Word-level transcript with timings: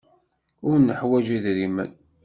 Ur 0.67 0.75
neḥwaj 0.79 1.27
idrimen. 1.37 1.91